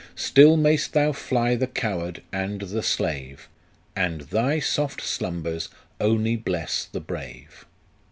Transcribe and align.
Still 0.15 0.57
may'st 0.57 0.93
thou 0.93 1.11
fly 1.11 1.53
the 1.53 1.67
coward 1.67 2.23
and 2.33 2.61
the 2.61 2.81
slave, 2.81 3.47
And 3.95 4.21
thy 4.21 4.59
soft 4.59 4.99
slumbers 4.99 5.69
only 5.99 6.35
bless 6.35 6.85
the 6.85 6.99
brave." 7.01 7.65